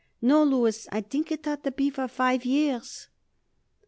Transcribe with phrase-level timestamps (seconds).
[0.19, 3.07] No, Louis, I think it ought to be for five years."